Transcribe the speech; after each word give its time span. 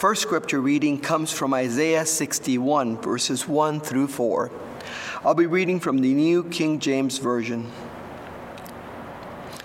first 0.00 0.22
scripture 0.22 0.62
reading 0.62 0.98
comes 0.98 1.30
from 1.30 1.52
Isaiah 1.52 2.06
61, 2.06 3.02
verses 3.02 3.46
1 3.46 3.80
through 3.80 4.06
4. 4.06 4.50
I'll 5.22 5.34
be 5.34 5.44
reading 5.44 5.78
from 5.78 5.98
the 5.98 6.14
New 6.14 6.44
King 6.44 6.78
James 6.78 7.18
Version. 7.18 7.70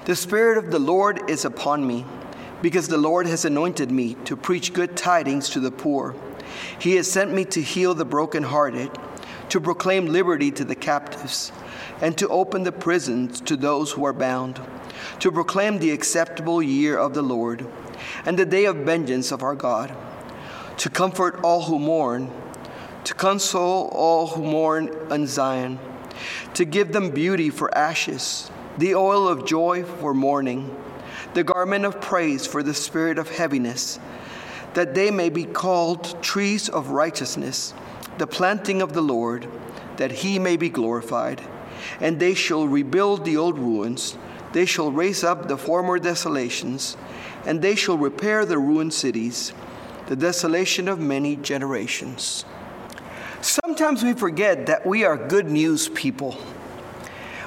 The 0.04 0.16
Spirit 0.18 0.58
of 0.58 0.72
the 0.72 0.80
Lord 0.80 1.30
is 1.30 1.46
upon 1.46 1.88
me, 1.88 2.06
because 2.62 2.90
the 2.90 2.98
Lord 2.98 3.28
has 3.28 3.46
anointed 3.46 3.92
me 3.92 4.16
to 4.26 4.36
preach 4.36 4.74
good 4.74 4.98
tidings 4.98 5.48
to 5.52 5.62
the 5.62 5.72
poor. 5.72 6.14
He 6.80 6.98
has 6.98 7.10
sent 7.10 7.34
me 7.34 7.46
to 7.46 7.62
heal 7.62 7.94
the 7.94 8.04
brokenhearted, 8.04 8.92
to 9.48 9.62
proclaim 9.62 10.08
liberty 10.08 10.52
to 10.52 10.66
the 10.66 10.76
captives, 10.76 11.54
and 12.02 12.18
to 12.18 12.28
open 12.28 12.64
the 12.64 12.74
prisons 12.74 13.40
to 13.40 13.56
those 13.56 13.94
who 13.94 14.04
are 14.04 14.12
bound, 14.12 14.60
to 15.22 15.32
proclaim 15.32 15.80
the 15.80 15.92
acceptable 15.92 16.62
year 16.62 16.98
of 16.98 17.14
the 17.14 17.22
Lord, 17.22 17.66
and 18.26 18.38
the 18.38 18.46
day 18.46 18.66
of 18.66 18.76
vengeance 18.76 19.32
of 19.32 19.42
our 19.42 19.56
God 19.56 19.96
to 20.78 20.90
comfort 20.90 21.40
all 21.44 21.64
who 21.64 21.80
mourn, 21.80 22.32
to 23.06 23.14
console 23.14 23.88
all 23.94 24.28
who 24.28 24.44
mourn 24.44 24.90
in 25.12 25.28
Zion, 25.28 25.80
to 26.54 26.66
give 26.66 26.92
them 26.92 27.12
beauty 27.12 27.50
for 27.50 27.76
ashes, 27.78 28.50
the 28.78 28.96
oil 28.96 29.28
of 29.28 29.46
joy 29.46 29.84
for 29.84 30.14
mourning, 30.14 30.76
the 31.34 31.44
garment 31.44 31.86
of 31.86 32.02
praise 32.02 32.46
for 32.46 32.64
the 32.64 32.74
spirit 32.74 33.18
of 33.18 33.30
heaviness, 33.30 34.00
that 34.74 34.94
they 34.94 35.12
may 35.12 35.30
be 35.30 35.46
called 35.46 36.22
trees 36.22 36.68
of 36.68 36.90
righteousness, 36.90 37.74
the 38.18 38.28
planting 38.28 38.82
of 38.82 38.94
the 38.94 39.02
Lord, 39.02 39.48
that 39.98 40.12
he 40.12 40.40
may 40.40 40.58
be 40.58 40.70
glorified. 40.70 41.42
And 42.00 42.20
they 42.20 42.34
shall 42.34 42.68
rebuild 42.68 43.24
the 43.24 43.38
old 43.38 43.58
ruins, 43.58 44.18
they 44.54 44.66
shall 44.66 44.92
raise 44.92 45.24
up 45.24 45.48
the 45.48 45.58
former 45.58 46.00
desolations, 46.00 46.98
and 47.46 47.62
they 47.62 47.76
shall 47.76 47.98
repair 47.98 48.46
the 48.46 48.58
ruined 48.58 48.94
cities 48.94 49.54
the 50.08 50.16
desolation 50.16 50.88
of 50.88 51.00
many 51.00 51.36
generations. 51.36 52.46
Sometimes 53.42 54.04
we 54.04 54.14
forget 54.14 54.66
that 54.68 54.86
we 54.86 55.04
are 55.04 55.18
good 55.18 55.50
news 55.50 55.90
people. 55.90 56.38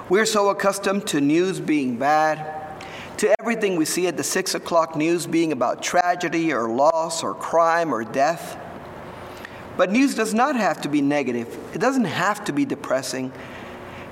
We're 0.09 0.27
so 0.27 0.49
accustomed 0.49 1.07
to 1.09 1.21
news 1.21 1.61
being 1.61 1.97
bad, 1.97 2.83
to 3.19 3.35
everything 3.41 3.77
we 3.77 3.85
see 3.85 4.07
at 4.07 4.17
the 4.17 4.25
six 4.25 4.55
o'clock 4.55 4.97
news 4.97 5.27
being 5.27 5.53
about 5.53 5.83
tragedy 5.83 6.53
or 6.53 6.69
loss 6.69 7.23
or 7.23 7.35
crime 7.35 7.93
or 7.93 8.05
death. 8.05 8.57
But 9.77 9.91
news 9.91 10.15
does 10.15 10.35
not 10.35 10.57
have 10.57 10.81
to 10.83 10.89
be 10.89 11.03
negative, 11.03 11.57
it 11.75 11.79
doesn't 11.79 12.05
have 12.05 12.45
to 12.47 12.53
be 12.53 12.65
depressing. 12.65 13.33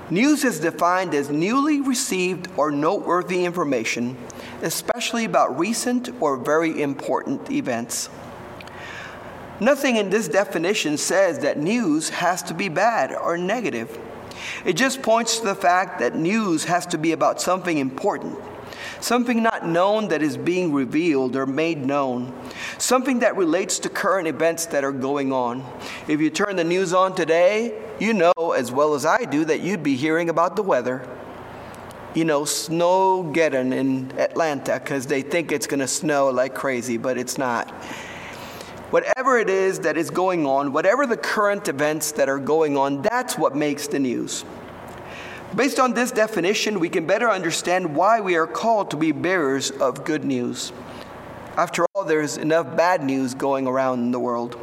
News 0.09 0.45
is 0.45 0.61
defined 0.61 1.15
as 1.15 1.31
newly 1.31 1.81
received 1.81 2.49
or 2.57 2.71
noteworthy 2.71 3.45
information, 3.45 4.17
especially 4.63 5.25
about 5.25 5.59
recent 5.59 6.11
or 6.21 6.37
very 6.37 6.81
important 6.81 7.51
events. 7.51 8.09
Nothing 9.61 9.97
in 9.97 10.11
this 10.11 10.29
definition 10.29 10.99
says 10.99 11.39
that 11.39 11.59
news 11.59 12.11
has 12.11 12.43
to 12.45 12.55
be 12.55 12.69
bad 12.69 13.15
or 13.15 13.39
negative. 13.39 13.99
It 14.65 14.75
just 14.75 15.03
points 15.03 15.39
to 15.39 15.47
the 15.47 15.55
fact 15.55 15.99
that 16.01 16.15
news 16.15 16.65
has 16.65 16.85
to 16.87 16.99
be 16.99 17.13
about 17.13 17.41
something 17.41 17.79
important, 17.79 18.39
something 19.01 19.43
not 19.43 19.67
known 19.67 20.09
that 20.09 20.23
is 20.23 20.37
being 20.37 20.75
revealed 20.75 21.37
or 21.37 21.47
made 21.47 21.85
known, 21.85 22.35
something 22.77 23.21
that 23.21 23.37
relates 23.37 23.79
to 23.81 23.89
current 23.89 24.29
events 24.29 24.67
that 24.67 24.85
are 24.85 24.93
going 24.93 25.33
on. 25.33 25.65
If 26.07 26.21
you 26.21 26.29
turn 26.29 26.57
the 26.57 26.65
news 26.65 26.93
on 26.93 27.15
today, 27.15 27.81
you 27.99 28.13
know 28.13 28.33
as 28.55 28.71
well 28.71 28.95
as 28.95 29.07
I 29.07 29.25
do 29.25 29.47
that 29.47 29.61
you'd 29.61 29.83
be 29.83 29.97
hearing 29.97 30.29
about 30.29 30.57
the 30.57 30.63
weather. 30.63 31.09
You 32.15 32.25
know, 32.25 32.43
snowgeddon 32.43 33.75
in 33.75 34.13
Atlanta 34.19 34.81
because 34.83 35.07
they 35.07 35.21
think 35.21 35.53
it's 35.53 35.67
going 35.67 35.81
to 35.81 35.89
snow 35.89 36.31
like 36.31 36.55
crazy, 36.55 36.97
but 36.97 37.19
it's 37.19 37.37
not 37.37 37.75
whatever 38.91 39.39
it 39.39 39.51
is 39.51 39.81
that 39.81 39.97
is 39.97 40.11
going 40.11 40.47
on, 40.47 40.73
whatever 40.73 41.07
the 41.07 41.17
current 41.17 41.69
events 41.69 42.13
that 42.13 42.29
are 42.29 42.39
going 42.39 42.77
on, 42.77 43.03
that's 43.03 43.37
what 43.37 43.57
makes 43.57 43.89
the 43.89 43.99
news. 43.99 44.45
Based 45.55 45.79
on 45.79 45.95
this 45.95 46.11
definition, 46.11 46.81
we 46.81 46.89
can 46.89 47.07
better 47.07 47.31
understand 47.31 47.97
why 47.97 48.21
we 48.21 48.37
are 48.37 48.47
called 48.47 48.91
to 48.91 48.97
be 48.97 49.13
bearers 49.13 49.71
of 49.71 50.05
good 50.05 50.25
news. 50.25 50.73
After 51.57 51.87
all, 51.95 52.05
there's 52.05 52.37
enough 52.37 52.77
bad 52.77 53.03
news 53.03 53.35
going 53.35 53.67
around 53.67 54.01
in 54.01 54.11
the 54.11 54.21
world. 54.21 54.61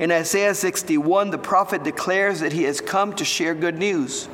In 0.00 0.10
Isaiah 0.10 0.54
61, 0.54 1.30
the 1.30 1.38
prophet 1.38 1.84
declares 1.84 2.40
that 2.40 2.52
he 2.52 2.62
has 2.62 2.80
come 2.80 3.12
to 3.14 3.24
share 3.24 3.54
good 3.54 3.76
news. 3.76 4.26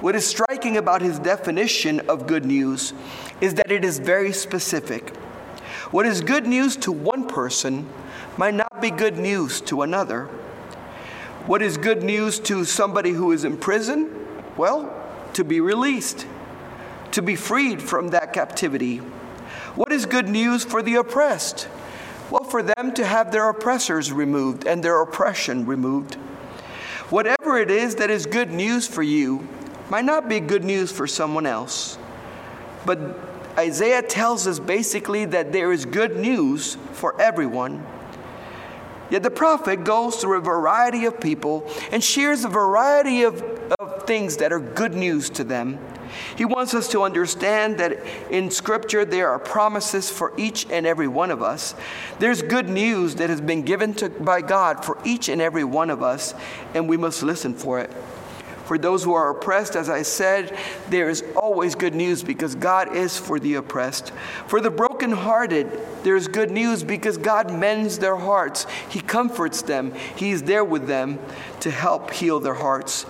What 0.00 0.16
is 0.16 0.26
striking 0.26 0.76
about 0.76 1.02
his 1.02 1.18
definition 1.18 2.00
of 2.08 2.26
good 2.26 2.44
news 2.44 2.94
is 3.40 3.54
that 3.54 3.70
it 3.70 3.84
is 3.84 3.98
very 3.98 4.32
specific. 4.32 5.14
What 5.90 6.06
is 6.06 6.22
good 6.22 6.46
news 6.46 6.76
to 6.76 6.92
one 6.92 7.28
person 7.28 7.88
might 8.36 8.54
not 8.54 8.80
be 8.80 8.90
good 8.90 9.16
news 9.16 9.60
to 9.62 9.82
another. 9.82 10.26
What 11.46 11.62
is 11.62 11.78
good 11.78 12.02
news 12.02 12.38
to 12.40 12.64
somebody 12.64 13.12
who 13.12 13.32
is 13.32 13.44
in 13.44 13.56
prison? 13.56 14.10
Well, 14.56 14.92
to 15.34 15.44
be 15.44 15.60
released, 15.60 16.26
to 17.12 17.22
be 17.22 17.36
freed 17.36 17.80
from 17.80 18.08
that 18.08 18.32
captivity. 18.32 18.98
What 19.76 19.92
is 19.92 20.06
good 20.06 20.28
news 20.28 20.64
for 20.64 20.82
the 20.82 20.96
oppressed? 20.96 21.68
Well, 22.30 22.44
for 22.44 22.62
them 22.62 22.92
to 22.94 23.06
have 23.06 23.30
their 23.30 23.48
oppressors 23.48 24.12
removed 24.12 24.66
and 24.66 24.82
their 24.82 25.00
oppression 25.00 25.64
removed. 25.64 26.16
Whatever 27.10 27.58
it 27.58 27.70
is 27.70 27.94
that 27.96 28.10
is 28.10 28.26
good 28.26 28.50
news 28.50 28.88
for 28.88 29.02
you 29.02 29.46
might 29.88 30.04
not 30.04 30.28
be 30.28 30.40
good 30.40 30.64
news 30.64 30.90
for 30.90 31.06
someone 31.06 31.46
else. 31.46 31.96
But 32.84 32.98
Isaiah 33.56 34.02
tells 34.02 34.46
us 34.46 34.58
basically 34.58 35.24
that 35.26 35.52
there 35.52 35.70
is 35.70 35.84
good 35.84 36.16
news 36.16 36.76
for 36.92 37.20
everyone 37.20 37.86
Yet 39.10 39.22
the 39.22 39.30
prophet 39.30 39.84
goes 39.84 40.16
through 40.16 40.38
a 40.38 40.40
variety 40.40 41.04
of 41.04 41.20
people 41.20 41.70
and 41.92 42.02
shares 42.02 42.44
a 42.44 42.48
variety 42.48 43.22
of, 43.22 43.42
of 43.78 44.04
things 44.04 44.38
that 44.38 44.52
are 44.52 44.60
good 44.60 44.94
news 44.94 45.30
to 45.30 45.44
them. 45.44 45.78
He 46.36 46.44
wants 46.44 46.74
us 46.74 46.88
to 46.88 47.02
understand 47.02 47.78
that 47.78 47.98
in 48.30 48.50
Scripture 48.50 49.04
there 49.04 49.28
are 49.28 49.38
promises 49.38 50.10
for 50.10 50.32
each 50.36 50.66
and 50.70 50.86
every 50.86 51.08
one 51.08 51.30
of 51.30 51.42
us. 51.42 51.74
There's 52.18 52.42
good 52.42 52.68
news 52.68 53.16
that 53.16 53.30
has 53.30 53.40
been 53.40 53.62
given 53.62 53.94
to, 53.94 54.08
by 54.08 54.40
God 54.40 54.84
for 54.84 54.98
each 55.04 55.28
and 55.28 55.40
every 55.40 55.64
one 55.64 55.90
of 55.90 56.02
us, 56.02 56.34
and 56.74 56.88
we 56.88 56.96
must 56.96 57.22
listen 57.22 57.54
for 57.54 57.80
it. 57.80 57.90
For 58.66 58.78
those 58.78 59.04
who 59.04 59.14
are 59.14 59.30
oppressed, 59.30 59.76
as 59.76 59.88
I 59.88 60.02
said, 60.02 60.58
there 60.88 61.08
is 61.08 61.22
always 61.36 61.76
good 61.76 61.94
news 61.94 62.24
because 62.24 62.56
God 62.56 62.96
is 62.96 63.16
for 63.16 63.38
the 63.38 63.54
oppressed. 63.54 64.10
For 64.48 64.60
the 64.60 64.70
brokenhearted, 64.70 65.70
there 66.02 66.16
is 66.16 66.26
good 66.26 66.50
news 66.50 66.82
because 66.82 67.16
God 67.16 67.52
mends 67.52 68.00
their 68.00 68.16
hearts. 68.16 68.66
He 68.90 69.00
comforts 69.00 69.62
them, 69.62 69.94
He's 70.16 70.42
there 70.42 70.64
with 70.64 70.88
them 70.88 71.20
to 71.60 71.70
help 71.70 72.10
heal 72.10 72.40
their 72.40 72.54
hearts. 72.54 73.06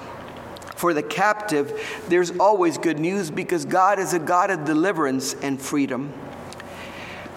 For 0.75 0.93
the 0.93 1.03
captive, 1.03 2.05
there's 2.09 2.33
always 2.39 2.77
good 2.77 2.99
news 2.99 3.31
because 3.31 3.65
God 3.65 3.99
is 3.99 4.13
a 4.13 4.19
God 4.19 4.51
of 4.51 4.67
deliverance 4.67 5.33
and 5.33 5.59
freedom. 5.59 6.13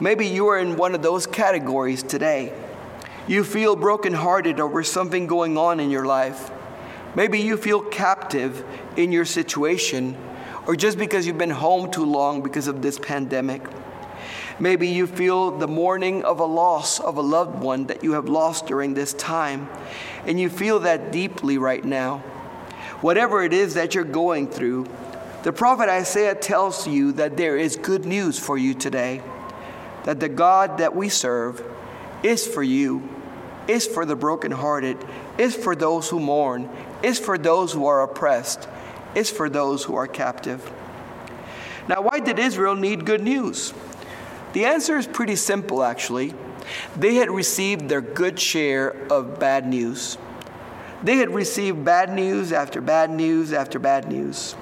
Maybe 0.01 0.27
you 0.27 0.47
are 0.47 0.59
in 0.59 0.75
one 0.75 0.93
of 0.93 1.01
those 1.01 1.25
categories 1.25 2.03
today. 2.03 2.51
You 3.29 3.45
feel 3.45 3.77
brokenhearted 3.77 4.59
over 4.59 4.83
something 4.83 5.25
going 5.25 5.57
on 5.57 5.79
in 5.79 5.89
your 5.89 6.05
life. 6.05 6.51
Maybe 7.15 7.39
you 7.39 7.57
feel 7.57 7.81
captive 7.81 8.63
in 8.95 9.11
your 9.11 9.25
situation, 9.25 10.15
or 10.67 10.75
just 10.75 10.97
because 10.97 11.25
you've 11.25 11.37
been 11.37 11.49
home 11.49 11.89
too 11.91 12.05
long 12.05 12.41
because 12.41 12.67
of 12.67 12.81
this 12.81 12.99
pandemic. 12.99 13.63
Maybe 14.59 14.89
you 14.89 15.07
feel 15.07 15.57
the 15.57 15.67
mourning 15.67 16.23
of 16.23 16.39
a 16.39 16.45
loss 16.45 16.99
of 16.99 17.17
a 17.17 17.21
loved 17.21 17.61
one 17.61 17.87
that 17.87 18.03
you 18.03 18.11
have 18.13 18.27
lost 18.27 18.67
during 18.67 18.93
this 18.93 19.13
time, 19.13 19.69
and 20.25 20.39
you 20.39 20.49
feel 20.49 20.81
that 20.81 21.11
deeply 21.11 21.57
right 21.57 21.83
now. 21.83 22.19
Whatever 23.01 23.41
it 23.41 23.53
is 23.53 23.75
that 23.75 23.95
you're 23.95 24.03
going 24.03 24.47
through, 24.47 24.85
the 25.43 25.53
prophet 25.53 25.87
Isaiah 25.87 26.35
tells 26.35 26.85
you 26.85 27.13
that 27.13 27.37
there 27.37 27.55
is 27.55 27.77
good 27.77 28.05
news 28.05 28.37
for 28.37 28.57
you 28.57 28.73
today, 28.73 29.23
that 30.03 30.19
the 30.19 30.27
God 30.27 30.79
that 30.79 30.93
we 30.93 31.07
serve 31.07 31.63
is 32.21 32.45
for 32.45 32.61
you, 32.61 33.07
is 33.69 33.87
for 33.87 34.05
the 34.05 34.17
brokenhearted, 34.17 34.97
is 35.37 35.55
for 35.55 35.75
those 35.75 36.09
who 36.09 36.19
mourn, 36.19 36.69
is 37.03 37.19
for 37.19 37.37
those 37.37 37.73
who 37.73 37.85
are 37.85 38.01
oppressed, 38.01 38.67
is 39.15 39.29
for 39.29 39.49
those 39.49 39.83
who 39.83 39.95
are 39.95 40.07
captive. 40.07 40.71
Now, 41.87 42.01
why 42.01 42.19
did 42.19 42.39
Israel 42.39 42.75
need 42.75 43.05
good 43.05 43.21
news? 43.21 43.73
The 44.53 44.65
answer 44.65 44.97
is 44.97 45.07
pretty 45.07 45.35
simple, 45.35 45.83
actually. 45.83 46.33
They 46.95 47.15
had 47.15 47.31
received 47.31 47.89
their 47.89 48.01
good 48.01 48.39
share 48.39 48.89
of 49.11 49.39
bad 49.39 49.67
news. 49.67 50.17
They 51.03 51.17
had 51.17 51.33
received 51.33 51.85
bad 51.85 52.13
news 52.13 52.51
after 52.51 52.81
bad 52.81 53.09
news 53.09 53.53
after 53.53 53.79
bad 53.79 54.07
news. 54.07 54.55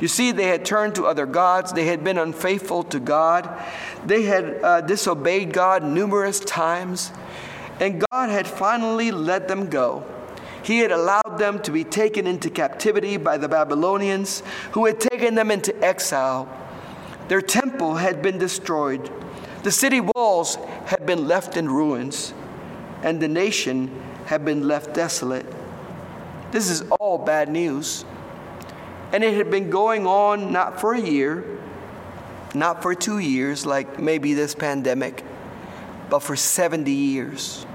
You 0.00 0.08
see, 0.08 0.32
they 0.32 0.48
had 0.48 0.64
turned 0.64 0.96
to 0.96 1.06
other 1.06 1.26
gods. 1.26 1.72
They 1.72 1.86
had 1.86 2.02
been 2.02 2.18
unfaithful 2.18 2.82
to 2.84 2.98
God. 2.98 3.48
They 4.04 4.22
had 4.22 4.60
uh, 4.62 4.80
disobeyed 4.80 5.52
God 5.52 5.84
numerous 5.84 6.40
times. 6.40 7.12
And 7.80 8.04
God 8.10 8.28
had 8.28 8.46
finally 8.46 9.10
let 9.12 9.48
them 9.48 9.70
go. 9.70 10.04
He 10.62 10.80
had 10.80 10.92
allowed 10.92 11.21
them 11.38 11.60
to 11.62 11.70
be 11.70 11.84
taken 11.84 12.26
into 12.26 12.50
captivity 12.50 13.16
by 13.16 13.38
the 13.38 13.48
Babylonians, 13.48 14.42
who 14.72 14.86
had 14.86 15.00
taken 15.00 15.34
them 15.34 15.50
into 15.50 15.74
exile. 15.84 16.48
Their 17.28 17.40
temple 17.40 17.94
had 17.94 18.22
been 18.22 18.38
destroyed. 18.38 19.10
The 19.62 19.70
city 19.70 20.00
walls 20.00 20.56
had 20.86 21.06
been 21.06 21.28
left 21.28 21.56
in 21.56 21.68
ruins, 21.68 22.34
and 23.02 23.20
the 23.20 23.28
nation 23.28 23.90
had 24.26 24.44
been 24.44 24.66
left 24.66 24.94
desolate. 24.94 25.46
This 26.50 26.68
is 26.68 26.82
all 27.00 27.18
bad 27.18 27.48
news. 27.48 28.04
And 29.12 29.22
it 29.22 29.34
had 29.34 29.50
been 29.50 29.70
going 29.70 30.06
on 30.06 30.52
not 30.52 30.80
for 30.80 30.94
a 30.94 31.00
year, 31.00 31.58
not 32.54 32.82
for 32.82 32.94
two 32.94 33.18
years, 33.18 33.66
like 33.66 33.98
maybe 33.98 34.34
this 34.34 34.54
pandemic, 34.54 35.24
but 36.10 36.20
for 36.20 36.36
70 36.36 36.90
years. 36.90 37.66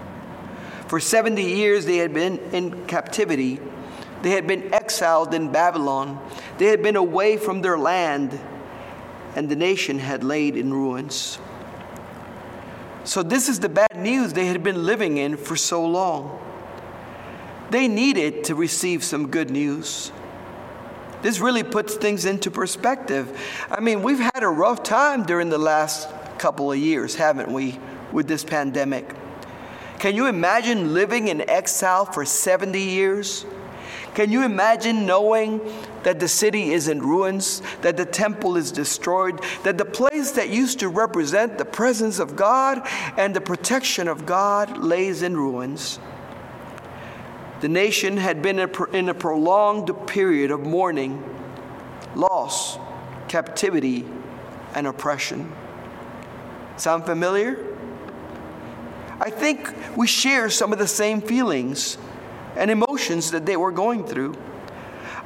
For 0.88 1.00
70 1.00 1.42
years, 1.42 1.86
they 1.86 1.98
had 1.98 2.14
been 2.14 2.40
in 2.54 2.86
captivity. 2.88 3.60
They 4.22 4.32
had 4.32 4.48
been 4.48 4.74
exiled 4.74 5.34
in 5.34 5.52
Babylon. 5.52 6.20
They 6.58 6.68
had 6.68 6.82
been 6.82 6.96
away 6.96 7.38
from 7.38 7.62
their 7.62 7.78
land, 7.78 8.40
and 9.36 9.50
the 9.50 9.56
nation 9.56 10.00
had 10.00 10.24
laid 10.24 10.56
in 10.56 10.74
ruins. 10.74 11.40
So, 13.04 13.24
this 13.24 13.48
is 13.48 13.60
the 13.60 13.70
bad 13.70 13.96
news 13.96 14.34
they 14.34 14.48
had 14.48 14.64
been 14.64 14.86
living 14.86 15.18
in 15.18 15.38
for 15.38 15.56
so 15.56 15.86
long. 15.86 16.42
They 17.70 17.88
needed 17.88 18.46
to 18.46 18.56
receive 18.56 19.04
some 19.04 19.28
good 19.28 19.50
news. 19.50 20.12
This 21.22 21.40
really 21.40 21.64
puts 21.64 21.96
things 21.96 22.26
into 22.26 22.52
perspective. 22.52 23.38
I 23.70 23.82
mean, 23.82 24.04
we've 24.04 24.20
had 24.20 24.44
a 24.44 24.48
rough 24.48 24.84
time 24.84 25.24
during 25.24 25.50
the 25.50 25.58
last 25.58 26.08
couple 26.38 26.72
of 26.72 26.78
years, 26.78 27.16
haven't 27.16 27.52
we, 27.52 27.80
with 28.12 28.28
this 28.28 28.44
pandemic? 28.44 29.17
Can 30.00 30.16
you 30.16 30.28
imagine 30.28 30.94
living 30.94 31.28
in 31.28 31.50
exile 31.50 32.06
for 32.06 32.26
70 32.26 32.80
years? 32.80 33.46
Can 34.14 34.32
you 34.32 34.44
imagine 34.44 35.06
knowing 35.06 35.62
that 36.04 36.20
the 36.20 36.28
city 36.28 36.72
is 36.72 36.88
in 36.88 37.02
ruins, 37.02 37.62
that 37.82 37.98
the 37.98 38.06
temple 38.06 38.58
is 38.58 38.72
destroyed, 38.72 39.42
that 39.64 39.78
the 39.78 39.86
place 39.86 40.32
that 40.32 40.50
used 40.50 40.80
to 40.80 40.90
represent 40.90 41.58
the 41.58 41.66
presence 41.66 42.20
of 42.20 42.36
God 42.36 42.82
and 43.16 43.36
the 43.36 43.42
protection 43.42 44.08
of 44.08 44.26
God 44.26 44.78
lays 44.78 45.22
in 45.22 45.38
ruins? 45.38 46.00
The 47.62 47.70
nation 47.70 48.18
had 48.18 48.42
been 48.42 48.60
in 48.94 49.10
a 49.10 49.14
prolonged 49.14 49.92
period 50.08 50.52
of 50.52 50.62
mourning, 50.62 51.24
loss, 52.16 52.78
captivity, 53.28 54.06
and 54.76 54.86
oppression. 54.88 55.52
Sound 56.78 57.06
familiar? 57.06 57.77
I 59.20 59.30
think 59.30 59.74
we 59.96 60.08
share 60.08 60.50
some 60.50 60.72
of 60.72 60.80
the 60.80 60.88
same 60.88 61.22
feelings 61.22 61.98
and 62.56 62.70
emotions 62.70 63.32
that 63.32 63.46
they 63.46 63.58
were 63.58 63.72
going 63.72 64.06
through. 64.06 64.36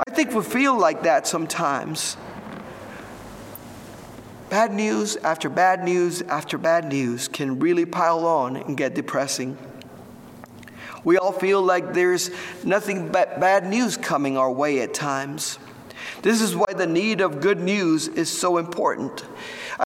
I 0.07 0.13
think 0.13 0.33
we 0.33 0.43
feel 0.43 0.77
like 0.77 1.03
that 1.03 1.27
sometimes. 1.27 2.17
Bad 4.49 4.73
news 4.73 5.15
after 5.17 5.49
bad 5.49 5.83
news 5.83 6.21
after 6.23 6.57
bad 6.57 6.85
news 6.85 7.27
can 7.27 7.59
really 7.59 7.85
pile 7.85 8.25
on 8.25 8.57
and 8.57 8.75
get 8.75 8.95
depressing. 8.95 9.57
We 11.03 11.17
all 11.17 11.31
feel 11.31 11.61
like 11.61 11.93
there's 11.93 12.29
nothing 12.63 13.09
but 13.11 13.39
bad 13.39 13.65
news 13.65 13.97
coming 13.97 14.37
our 14.37 14.51
way 14.51 14.81
at 14.81 14.93
times. 14.93 15.57
This 16.21 16.41
is 16.41 16.55
why 16.55 16.73
the 16.75 16.85
need 16.85 17.21
of 17.21 17.41
good 17.41 17.59
news 17.59 18.07
is 18.07 18.29
so 18.29 18.57
important. 18.57 19.25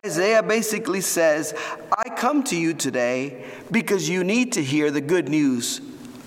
Isaiah 0.04 0.42
basically 0.42 1.02
says, 1.02 1.54
I 1.96 2.10
come 2.10 2.44
to 2.46 2.56
you 2.56 2.74
today 2.74 3.46
because 3.72 4.10
you 4.10 4.24
need 4.24 4.54
to 4.54 4.64
hear 4.64 4.90
the 4.90 5.02
good 5.02 5.30
news 5.30 5.82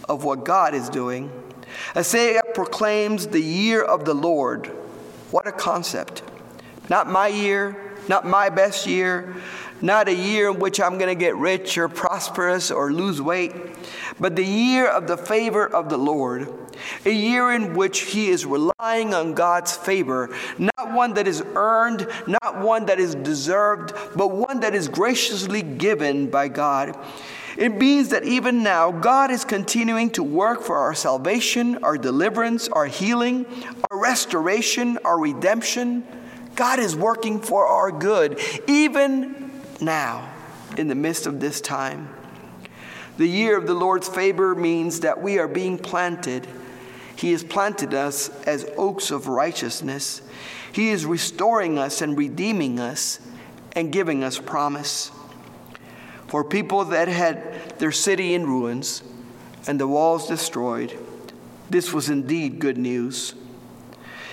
of 0.09 0.25
what 0.25 0.45
God 0.45 0.75
is 0.75 0.89
doing. 0.89 1.31
Isaiah 1.97 2.43
proclaims 2.55 3.27
the 3.27 3.41
year 3.41 3.83
of 3.83 4.05
the 4.05 4.15
Lord. 4.15 4.67
What 5.31 5.47
a 5.47 5.53
concept. 5.53 6.23
Not 6.89 7.09
my 7.09 7.29
year, 7.29 7.77
not 8.09 8.27
my 8.27 8.49
best 8.49 8.87
year, 8.87 9.37
not 9.81 10.09
a 10.09 10.15
year 10.15 10.51
in 10.51 10.59
which 10.59 10.81
I'm 10.81 10.99
going 10.99 11.09
to 11.09 11.15
get 11.15 11.37
rich 11.37 11.79
or 11.79 11.89
prosperous 11.89 12.71
or 12.71 12.93
lose 12.93 13.21
weight, 13.23 13.53
but 14.19 14.37
the 14.37 14.45
year 14.45 14.87
of 14.87 15.07
the 15.07 15.17
favor 15.17 15.67
of 15.67 15.89
the 15.89 15.97
Lord, 15.97 16.53
a 17.05 17.11
year 17.11 17.53
in 17.53 17.75
which 17.75 18.01
He 18.01 18.29
is 18.29 18.45
relying 18.47 19.15
on 19.15 19.35
God's 19.35 19.77
favor, 19.77 20.35
not 20.59 20.93
one 20.93 21.15
that 21.15 21.29
is 21.29 21.43
earned, 21.55 22.07
not 22.27 22.61
one 22.61 22.87
that 22.87 22.99
is 22.99 23.15
deserved, 23.15 23.93
but 24.17 24.29
one 24.29 24.61
that 24.61 24.75
is 24.75 24.89
graciously 24.89 25.63
given 25.63 26.31
by 26.31 26.49
God. 26.49 26.97
It 27.57 27.75
means 27.75 28.11
that 28.11 28.23
even 28.23 28.63
now, 28.63 28.93
God 28.93 29.33
is 29.33 29.45
continuing 29.45 30.11
to 30.11 30.23
work 30.23 30.63
for 30.63 30.77
our 30.77 30.95
salvation, 30.95 31.83
our 31.83 31.99
deliverance, 31.99 32.69
our 32.69 32.87
healing, 32.87 33.47
our 33.91 34.01
restoration, 34.01 34.97
our 35.05 35.19
redemption. 35.19 36.07
God 36.55 36.79
is 36.79 36.95
working 36.95 37.41
for 37.41 37.67
our 37.67 37.91
good, 37.91 38.41
even 38.69 39.48
now, 39.81 40.33
in 40.77 40.89
the 40.89 40.95
midst 40.95 41.27
of 41.27 41.41
this 41.41 41.61
time. 41.61 42.09
The 43.17 43.27
year 43.27 43.57
of 43.59 43.67
the 43.67 43.75
Lord's 43.75 44.09
favor 44.09 44.55
means 44.55 45.01
that 45.01 45.21
we 45.21 45.39
are 45.39 45.49
being 45.49 45.79
planted. 45.79 46.47
He 47.17 47.33
has 47.33 47.43
planted 47.43 47.93
us 47.93 48.29
as 48.45 48.71
oaks 48.77 49.11
of 49.11 49.27
righteousness. 49.27 50.23
He 50.73 50.91
is 50.91 51.05
restoring 51.05 51.79
us 51.79 52.01
and 52.01 52.17
redeeming 52.17 52.79
us 52.79 53.19
and 53.73 53.91
giving 53.91 54.23
us 54.23 54.39
promise. 54.39 55.11
For 56.29 56.45
people 56.45 56.85
that 56.87 57.09
had 57.09 57.79
their 57.79 57.91
city 57.91 58.35
in 58.35 58.47
ruins 58.47 59.03
and 59.67 59.81
the 59.81 59.89
walls 59.89 60.29
destroyed, 60.29 60.97
this 61.71 61.93
was 61.93 62.09
indeed 62.09 62.61
good 62.61 62.79
news. 62.79 63.35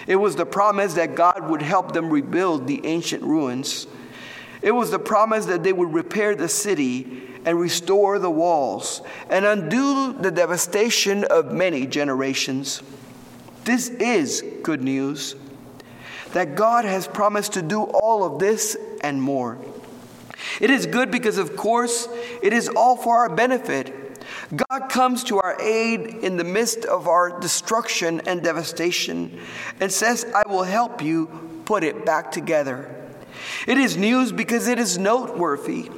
It 0.06 0.18
was 0.18 0.36
the 0.36 0.46
promise 0.46 0.94
that 0.94 1.16
God 1.16 1.50
would 1.50 1.62
help 1.62 1.94
them 1.94 2.12
rebuild 2.12 2.68
the 2.68 2.86
ancient 2.86 3.24
ruins 3.24 3.88
it 4.66 4.72
was 4.72 4.90
the 4.90 4.98
promise 4.98 5.46
that 5.46 5.62
they 5.62 5.72
would 5.72 5.94
repair 5.94 6.34
the 6.34 6.50
city 6.50 7.22
and 7.46 7.60
restore 7.60 8.18
the 8.18 8.32
walls 8.32 9.04
and 9.30 9.46
undo 9.46 10.12
the 10.14 10.32
devastation 10.32 11.24
of 11.24 11.52
many 11.52 11.86
generations. 11.86 12.82
This 13.64 13.90
is 13.90 14.44
good 14.64 14.82
news 14.82 15.36
that 16.34 16.56
God 16.56 16.84
has 16.84 17.08
promised 17.08 17.54
to 17.54 17.62
do 17.62 17.84
all 17.84 18.24
of 18.24 18.40
this 18.40 18.76
and 19.02 19.22
more. 19.22 19.60
It 20.60 20.72
is 20.72 20.88
good 20.88 21.12
because, 21.12 21.38
of 21.38 21.56
course, 21.56 22.08
it 22.42 22.52
is 22.52 22.68
all 22.68 22.98
for 22.98 23.18
our 23.18 23.30
benefit. 23.30 23.94
God 24.56 24.90
comes 24.90 25.24
to 25.26 25.38
our 25.42 25.62
aid 25.62 26.02
in 26.02 26.38
the 26.38 26.44
midst 26.44 26.86
of 26.86 27.08
our 27.08 27.40
destruction 27.40 28.20
and 28.26 28.42
devastation 28.42 29.40
and 29.80 29.92
says, 29.92 30.26
I 30.36 30.50
will 30.50 30.64
help 30.64 31.04
you 31.04 31.62
put 31.66 31.84
it 31.84 32.04
back 32.04 32.32
together. 32.32 32.95
It 33.68 33.78
is 33.78 33.98
news 33.98 34.32
because 34.32 34.68
it 34.68 34.80
is 34.80 34.98
noteworthy. 34.98 35.90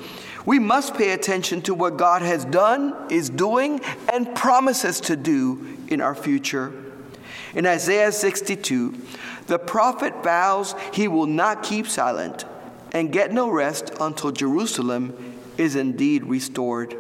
We 0.46 0.60
must 0.60 0.94
pay 0.96 1.12
attention 1.12 1.62
to 1.64 1.74
what 1.74 1.98
God 1.98 2.22
has 2.22 2.46
done, 2.46 2.96
is 3.10 3.30
doing, 3.30 3.82
and 4.12 4.34
promises 4.34 5.02
to 5.02 5.18
do 5.18 5.78
in 5.90 6.00
our 6.00 6.16
future. 6.16 6.72
In 7.54 7.66
Isaiah 7.66 8.12
62, 8.12 8.96
the 9.48 9.60
prophet 9.60 10.24
vows 10.24 10.76
he 10.94 11.08
will 11.08 11.26
not 11.26 11.64
keep 11.64 11.88
silent 11.88 12.46
and 12.94 13.12
get 13.12 13.34
no 13.34 13.50
rest 13.50 13.92
until 14.00 14.32
Jerusalem 14.32 15.36
is 15.58 15.76
indeed 15.76 16.24
restored. 16.24 16.96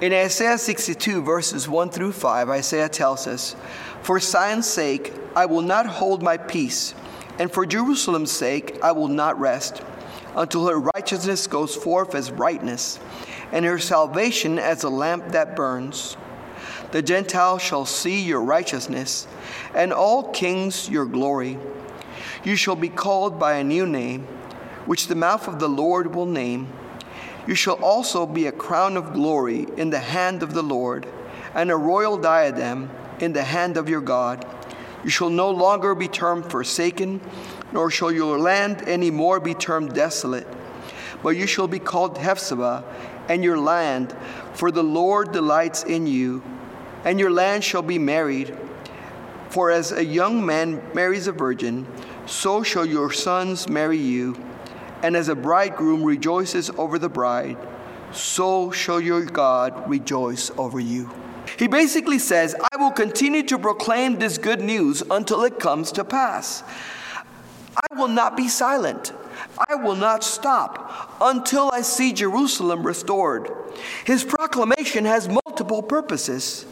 In 0.00 0.12
Isaiah 0.12 0.58
62, 0.58 1.22
verses 1.22 1.68
1 1.68 1.90
through 1.90 2.12
5, 2.12 2.50
Isaiah 2.50 2.88
tells 2.88 3.26
us, 3.26 3.56
For 4.02 4.20
Zion's 4.20 4.66
sake, 4.66 5.12
I 5.36 5.46
will 5.46 5.62
not 5.62 5.86
hold 5.86 6.22
my 6.22 6.36
peace 6.36 6.94
and 7.38 7.52
for 7.52 7.64
Jerusalem's 7.64 8.32
sake, 8.32 8.78
I 8.82 8.92
will 8.92 9.08
not 9.08 9.38
rest 9.38 9.82
until 10.36 10.68
her 10.68 10.78
righteousness 10.94 11.46
goes 11.46 11.74
forth 11.74 12.14
as 12.14 12.30
brightness, 12.30 12.98
and 13.52 13.64
her 13.64 13.78
salvation 13.78 14.58
as 14.58 14.84
a 14.84 14.88
lamp 14.88 15.32
that 15.32 15.56
burns. 15.56 16.16
The 16.90 17.02
Gentiles 17.02 17.62
shall 17.62 17.84
see 17.84 18.22
your 18.22 18.42
righteousness, 18.42 19.26
and 19.74 19.92
all 19.92 20.30
kings 20.32 20.88
your 20.88 21.06
glory. 21.06 21.58
You 22.44 22.56
shall 22.56 22.76
be 22.76 22.88
called 22.88 23.38
by 23.38 23.54
a 23.54 23.64
new 23.64 23.86
name, 23.86 24.26
which 24.86 25.08
the 25.08 25.14
mouth 25.14 25.48
of 25.48 25.58
the 25.58 25.68
Lord 25.68 26.14
will 26.14 26.26
name. 26.26 26.68
You 27.46 27.54
shall 27.54 27.82
also 27.82 28.26
be 28.26 28.46
a 28.46 28.52
crown 28.52 28.96
of 28.96 29.12
glory 29.12 29.66
in 29.76 29.90
the 29.90 29.98
hand 29.98 30.42
of 30.42 30.54
the 30.54 30.62
Lord, 30.62 31.06
and 31.54 31.70
a 31.70 31.76
royal 31.76 32.16
diadem 32.16 32.90
in 33.20 33.32
the 33.32 33.44
hand 33.44 33.76
of 33.76 33.88
your 33.88 34.00
God. 34.00 34.46
You 35.04 35.10
shall 35.10 35.30
no 35.30 35.50
longer 35.50 35.94
be 35.94 36.08
termed 36.08 36.50
forsaken, 36.50 37.20
nor 37.72 37.90
shall 37.90 38.10
your 38.10 38.38
land 38.38 38.82
any 38.86 39.10
more 39.10 39.40
be 39.40 39.54
termed 39.54 39.94
desolate, 39.94 40.46
but 41.22 41.30
you 41.30 41.46
shall 41.46 41.68
be 41.68 41.78
called 41.78 42.18
Hephzibah, 42.18 42.84
and 43.28 43.44
your 43.44 43.58
land, 43.58 44.14
for 44.54 44.70
the 44.70 44.82
Lord 44.82 45.32
delights 45.32 45.82
in 45.84 46.06
you, 46.06 46.42
and 47.04 47.20
your 47.20 47.30
land 47.30 47.62
shall 47.62 47.82
be 47.82 47.98
married. 47.98 48.56
For 49.50 49.70
as 49.70 49.92
a 49.92 50.04
young 50.04 50.44
man 50.44 50.82
marries 50.94 51.26
a 51.26 51.32
virgin, 51.32 51.86
so 52.26 52.62
shall 52.62 52.84
your 52.84 53.12
sons 53.12 53.68
marry 53.68 53.98
you, 53.98 54.36
and 55.02 55.16
as 55.16 55.28
a 55.28 55.34
bridegroom 55.34 56.02
rejoices 56.02 56.70
over 56.70 56.98
the 56.98 57.08
bride, 57.08 57.56
so 58.12 58.70
shall 58.70 59.00
your 59.00 59.24
God 59.24 59.88
rejoice 59.88 60.50
over 60.56 60.80
you. 60.80 61.10
He 61.58 61.66
basically 61.66 62.20
says, 62.20 62.54
I 62.72 62.76
will 62.76 62.92
continue 62.92 63.42
to 63.44 63.58
proclaim 63.58 64.18
this 64.18 64.38
good 64.38 64.60
news 64.60 65.02
until 65.10 65.42
it 65.42 65.58
comes 65.58 65.90
to 65.92 66.04
pass. 66.04 66.62
I 67.74 67.96
will 67.96 68.08
not 68.08 68.36
be 68.36 68.48
silent. 68.48 69.12
I 69.68 69.74
will 69.74 69.96
not 69.96 70.22
stop 70.22 71.16
until 71.20 71.70
I 71.72 71.80
see 71.82 72.12
Jerusalem 72.12 72.84
restored. 72.84 73.50
His 74.04 74.24
proclamation 74.24 75.04
has 75.04 75.28
multiple 75.28 75.82
purposes. 75.82 76.64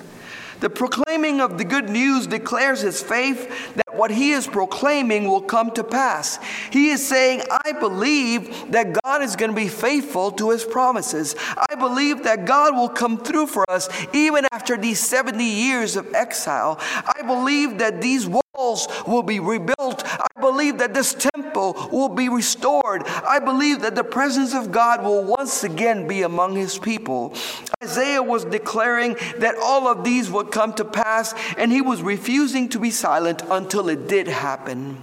The 0.60 0.70
proclaiming 0.70 1.40
of 1.40 1.58
the 1.58 1.64
good 1.64 1.88
news 1.88 2.26
declares 2.26 2.80
his 2.80 3.02
faith 3.02 3.74
that 3.76 3.94
what 3.94 4.10
he 4.10 4.32
is 4.32 4.46
proclaiming 4.46 5.28
will 5.28 5.42
come 5.42 5.70
to 5.72 5.84
pass. 5.84 6.38
He 6.70 6.90
is 6.90 7.06
saying, 7.06 7.42
I 7.64 7.72
believe 7.72 8.72
that 8.72 8.98
God 9.04 9.22
is 9.22 9.36
going 9.36 9.50
to 9.50 9.56
be 9.56 9.68
faithful 9.68 10.32
to 10.32 10.50
his 10.50 10.64
promises. 10.64 11.34
I 11.70 11.74
believe 11.74 12.24
that 12.24 12.44
God 12.44 12.74
will 12.74 12.88
come 12.88 13.18
through 13.18 13.46
for 13.46 13.64
us 13.70 13.88
even 14.14 14.46
after 14.52 14.76
these 14.76 15.00
70 15.00 15.44
years 15.44 15.96
of 15.96 16.14
exile. 16.14 16.78
I 16.80 17.22
believe 17.22 17.78
that 17.78 18.00
these 18.00 18.26
walls 18.26 18.88
will 19.06 19.22
be 19.22 19.40
rebuilt. 19.40 20.02
I 20.04 20.40
believe 20.40 20.78
that 20.78 20.94
this 20.94 21.14
temple 21.56 21.88
will 21.90 22.08
be 22.08 22.28
restored. 22.28 23.02
I 23.06 23.38
believe 23.38 23.80
that 23.80 23.94
the 23.94 24.04
presence 24.04 24.54
of 24.54 24.72
God 24.72 25.02
will 25.02 25.24
once 25.24 25.64
again 25.64 26.06
be 26.06 26.22
among 26.22 26.56
his 26.56 26.78
people. 26.78 27.34
Isaiah 27.82 28.22
was 28.22 28.44
declaring 28.44 29.16
that 29.38 29.56
all 29.62 29.88
of 29.88 30.04
these 30.04 30.30
would 30.30 30.50
come 30.50 30.72
to 30.74 30.84
pass, 30.84 31.34
and 31.56 31.72
he 31.72 31.80
was 31.80 32.02
refusing 32.02 32.68
to 32.70 32.78
be 32.78 32.90
silent 32.90 33.42
until 33.50 33.88
it 33.88 34.08
did 34.08 34.28
happen. 34.28 34.98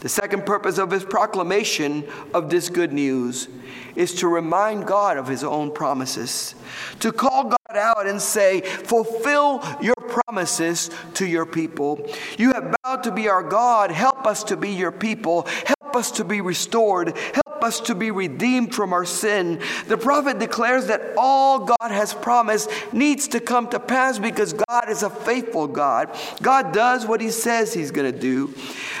The 0.00 0.08
second 0.08 0.46
purpose 0.46 0.78
of 0.78 0.90
his 0.90 1.04
proclamation 1.04 2.04
of 2.32 2.48
this 2.48 2.70
good 2.70 2.92
news 2.92 3.48
is 3.94 4.14
to 4.16 4.28
remind 4.28 4.86
God 4.86 5.18
of 5.18 5.28
his 5.28 5.44
own 5.44 5.72
promises, 5.72 6.54
to 7.00 7.12
call 7.12 7.44
God 7.44 7.59
out 7.76 8.06
and 8.06 8.20
say, 8.20 8.60
Fulfill 8.60 9.62
your 9.80 9.94
promises 9.94 10.90
to 11.14 11.26
your 11.26 11.46
people. 11.46 12.08
You 12.38 12.52
have 12.52 12.76
vowed 12.84 13.04
to 13.04 13.12
be 13.12 13.28
our 13.28 13.42
God. 13.42 13.90
Help 13.90 14.26
us 14.26 14.44
to 14.44 14.56
be 14.56 14.70
your 14.70 14.92
people. 14.92 15.46
Help 15.66 15.96
us 15.96 16.10
to 16.12 16.24
be 16.24 16.40
restored. 16.40 17.16
Help 17.16 17.64
us 17.64 17.80
to 17.80 17.94
be 17.94 18.10
redeemed 18.10 18.74
from 18.74 18.92
our 18.92 19.04
sin. 19.04 19.60
The 19.86 19.98
prophet 19.98 20.38
declares 20.38 20.86
that 20.86 21.14
all 21.16 21.60
God 21.60 21.90
has 21.90 22.14
promised 22.14 22.70
needs 22.92 23.28
to 23.28 23.40
come 23.40 23.68
to 23.70 23.80
pass 23.80 24.18
because 24.18 24.52
God 24.52 24.88
is 24.88 25.02
a 25.02 25.10
faithful 25.10 25.66
God. 25.66 26.16
God 26.40 26.72
does 26.72 27.06
what 27.06 27.20
he 27.20 27.30
says 27.30 27.74
he's 27.74 27.90
going 27.90 28.10
to 28.10 28.18
do. 28.18 28.54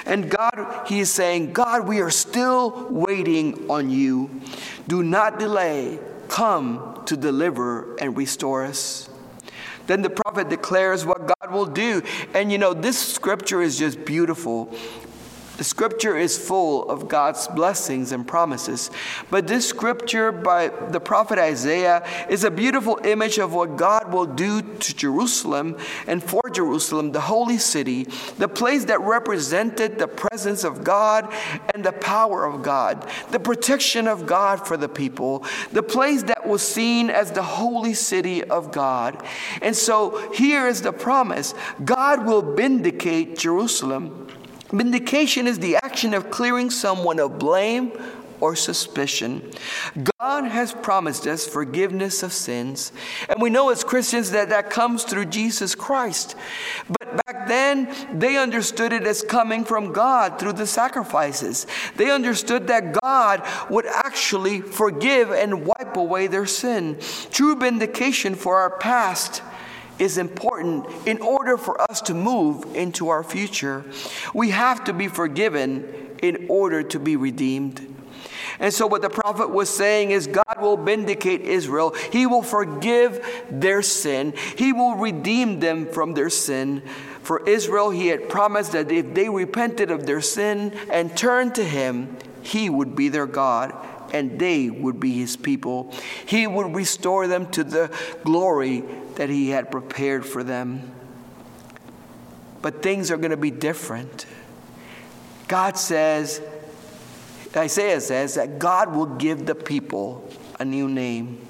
And 0.04 0.30
God, 0.30 0.84
he 0.86 1.00
is 1.00 1.10
saying, 1.10 1.52
God, 1.52 1.86
we 1.86 2.00
are 2.00 2.10
still 2.10 2.88
waiting 2.90 3.70
on 3.70 3.90
you. 3.90 4.30
Do 4.88 5.02
not 5.02 5.38
delay. 5.38 5.98
Come 6.30 7.02
to 7.06 7.16
deliver 7.16 7.96
and 7.96 8.16
restore 8.16 8.64
us. 8.64 9.10
Then 9.88 10.02
the 10.02 10.10
prophet 10.10 10.48
declares 10.48 11.04
what 11.04 11.26
God 11.26 11.52
will 11.52 11.66
do. 11.66 12.02
And 12.32 12.52
you 12.52 12.58
know, 12.58 12.72
this 12.72 12.96
scripture 12.96 13.60
is 13.60 13.76
just 13.76 14.04
beautiful 14.04 14.72
scripture 15.64 16.16
is 16.16 16.38
full 16.38 16.88
of 16.88 17.08
God's 17.08 17.46
blessings 17.48 18.12
and 18.12 18.26
promises. 18.26 18.90
But 19.30 19.46
this 19.46 19.68
scripture 19.68 20.32
by 20.32 20.68
the 20.68 21.00
prophet 21.00 21.38
Isaiah 21.38 22.06
is 22.28 22.44
a 22.44 22.50
beautiful 22.50 22.98
image 23.04 23.38
of 23.38 23.52
what 23.52 23.76
God 23.76 24.12
will 24.12 24.26
do 24.26 24.62
to 24.62 24.96
Jerusalem 24.96 25.76
and 26.06 26.22
for 26.22 26.42
Jerusalem, 26.50 27.12
the 27.12 27.20
holy 27.20 27.58
city, 27.58 28.04
the 28.38 28.48
place 28.48 28.86
that 28.86 29.00
represented 29.00 29.98
the 29.98 30.08
presence 30.08 30.64
of 30.64 30.84
God 30.84 31.32
and 31.74 31.84
the 31.84 31.92
power 31.92 32.44
of 32.44 32.62
God, 32.62 33.08
the 33.30 33.40
protection 33.40 34.08
of 34.08 34.26
God 34.26 34.66
for 34.66 34.76
the 34.76 34.88
people, 34.88 35.44
the 35.72 35.82
place 35.82 36.22
that 36.24 36.46
was 36.46 36.62
seen 36.62 37.10
as 37.10 37.32
the 37.32 37.42
holy 37.42 37.94
city 37.94 38.42
of 38.44 38.72
God. 38.72 39.22
And 39.62 39.76
so 39.76 40.32
here 40.32 40.66
is 40.66 40.82
the 40.82 40.92
promise 40.92 41.54
God 41.84 42.26
will 42.26 42.54
vindicate 42.54 43.36
Jerusalem 43.38 44.28
Vindication 44.72 45.46
is 45.46 45.58
the 45.58 45.76
action 45.76 46.14
of 46.14 46.30
clearing 46.30 46.70
someone 46.70 47.18
of 47.18 47.38
blame 47.38 47.92
or 48.40 48.56
suspicion. 48.56 49.50
God 50.18 50.44
has 50.44 50.72
promised 50.72 51.26
us 51.26 51.46
forgiveness 51.46 52.22
of 52.22 52.32
sins, 52.32 52.92
and 53.28 53.40
we 53.40 53.50
know 53.50 53.70
as 53.70 53.84
Christians 53.84 54.30
that 54.30 54.48
that 54.48 54.70
comes 54.70 55.04
through 55.04 55.26
Jesus 55.26 55.74
Christ. 55.74 56.36
But 56.88 57.26
back 57.26 57.48
then, 57.48 57.94
they 58.18 58.36
understood 58.36 58.92
it 58.92 59.06
as 59.06 59.22
coming 59.22 59.64
from 59.64 59.92
God 59.92 60.38
through 60.38 60.54
the 60.54 60.66
sacrifices. 60.66 61.66
They 61.96 62.10
understood 62.10 62.68
that 62.68 62.98
God 63.00 63.46
would 63.68 63.86
actually 63.86 64.60
forgive 64.60 65.30
and 65.30 65.66
wipe 65.66 65.96
away 65.96 66.26
their 66.26 66.46
sin. 66.46 66.98
True 67.30 67.56
vindication 67.56 68.34
for 68.34 68.56
our 68.56 68.78
past 68.78 69.42
is 70.00 70.18
important 70.18 70.86
in 71.06 71.20
order 71.20 71.56
for 71.56 71.80
us 71.90 72.00
to 72.02 72.14
move 72.14 72.74
into 72.74 73.10
our 73.10 73.22
future. 73.22 73.84
We 74.34 74.50
have 74.50 74.84
to 74.84 74.92
be 74.92 75.08
forgiven 75.08 76.16
in 76.22 76.46
order 76.48 76.82
to 76.82 76.98
be 76.98 77.16
redeemed. 77.16 77.86
And 78.58 78.74
so, 78.74 78.86
what 78.86 79.02
the 79.02 79.10
prophet 79.10 79.50
was 79.50 79.70
saying 79.70 80.10
is, 80.10 80.26
God 80.26 80.60
will 80.60 80.76
vindicate 80.76 81.42
Israel. 81.42 81.94
He 82.12 82.26
will 82.26 82.42
forgive 82.42 83.24
their 83.50 83.80
sin. 83.80 84.34
He 84.56 84.72
will 84.72 84.96
redeem 84.96 85.60
them 85.60 85.86
from 85.86 86.14
their 86.14 86.30
sin. 86.30 86.82
For 87.22 87.46
Israel, 87.48 87.90
He 87.90 88.08
had 88.08 88.28
promised 88.28 88.72
that 88.72 88.90
if 88.90 89.14
they 89.14 89.28
repented 89.28 89.90
of 89.90 90.04
their 90.04 90.20
sin 90.20 90.72
and 90.90 91.16
turned 91.16 91.54
to 91.54 91.64
Him, 91.64 92.16
He 92.42 92.68
would 92.68 92.94
be 92.94 93.08
their 93.08 93.26
God 93.26 93.74
and 94.12 94.38
they 94.38 94.70
would 94.70 95.00
be 95.00 95.12
His 95.18 95.36
people. 95.36 95.92
He 96.26 96.46
would 96.46 96.74
restore 96.74 97.26
them 97.26 97.50
to 97.52 97.64
the 97.64 97.96
glory 98.24 98.84
that 99.16 99.28
He 99.28 99.50
had 99.50 99.70
prepared 99.70 100.24
for 100.24 100.42
them. 100.42 100.90
But 102.62 102.82
things 102.82 103.10
are 103.10 103.16
going 103.16 103.30
to 103.30 103.36
be 103.36 103.50
different. 103.50 104.26
God 105.48 105.76
says, 105.78 106.40
Isaiah 107.56 108.00
says 108.00 108.34
that 108.34 108.58
God 108.58 108.94
will 108.94 109.06
give 109.06 109.46
the 109.46 109.54
people 109.54 110.28
a 110.58 110.64
new 110.64 110.88
name. 110.88 111.40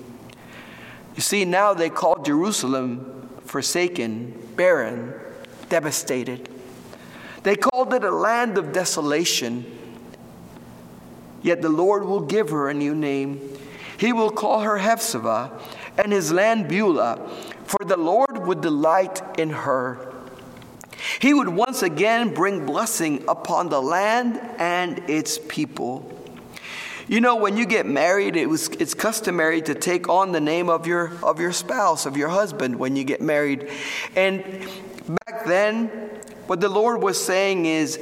You 1.16 1.22
see, 1.22 1.44
now 1.44 1.74
they 1.74 1.90
call 1.90 2.22
Jerusalem 2.22 3.28
forsaken, 3.44 4.32
barren, 4.56 5.12
devastated. 5.68 6.48
They 7.42 7.56
called 7.56 7.92
it 7.92 8.04
a 8.04 8.10
land 8.10 8.56
of 8.56 8.72
desolation. 8.72 9.78
Yet 11.42 11.62
the 11.62 11.68
Lord 11.68 12.04
will 12.04 12.20
give 12.20 12.50
her 12.50 12.68
a 12.68 12.74
new 12.74 12.94
name. 12.94 13.40
He 13.96 14.12
will 14.12 14.30
call 14.30 14.60
her 14.60 14.78
Hephzibah, 14.78 15.52
and 15.98 16.12
his 16.12 16.32
land 16.32 16.68
Beulah, 16.68 17.28
for 17.64 17.84
the 17.84 17.96
Lord 17.96 18.46
would 18.46 18.60
delight 18.60 19.22
in 19.38 19.50
her. 19.50 20.10
He 21.18 21.34
would 21.34 21.48
once 21.48 21.82
again 21.82 22.32
bring 22.32 22.64
blessing 22.66 23.24
upon 23.28 23.68
the 23.68 23.80
land 23.80 24.40
and 24.58 24.98
its 25.10 25.38
people. 25.48 26.16
You 27.08 27.20
know, 27.20 27.36
when 27.36 27.56
you 27.56 27.66
get 27.66 27.86
married, 27.86 28.36
it 28.36 28.48
was, 28.48 28.68
it's 28.68 28.94
customary 28.94 29.60
to 29.62 29.74
take 29.74 30.08
on 30.08 30.32
the 30.32 30.40
name 30.40 30.70
of 30.70 30.86
your, 30.86 31.12
of 31.22 31.40
your 31.40 31.52
spouse, 31.52 32.06
of 32.06 32.16
your 32.16 32.28
husband, 32.28 32.78
when 32.78 32.96
you 32.96 33.04
get 33.04 33.20
married. 33.20 33.68
And 34.14 34.44
back 35.26 35.44
then, 35.44 35.88
what 36.46 36.60
the 36.60 36.68
Lord 36.68 37.02
was 37.02 37.22
saying 37.22 37.66
is, 37.66 37.98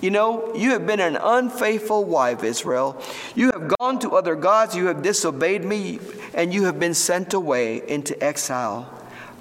you 0.00 0.10
know, 0.10 0.54
you 0.54 0.70
have 0.70 0.86
been 0.86 1.00
an 1.00 1.16
unfaithful 1.16 2.04
wife, 2.04 2.44
Israel. 2.44 3.00
You 3.34 3.50
have 3.52 3.74
gone 3.78 3.98
to 4.00 4.10
other 4.10 4.36
gods, 4.36 4.76
you 4.76 4.86
have 4.86 5.02
disobeyed 5.02 5.64
me, 5.64 5.98
and 6.34 6.54
you 6.54 6.64
have 6.64 6.78
been 6.78 6.94
sent 6.94 7.34
away 7.34 7.86
into 7.88 8.22
exile. 8.22 8.92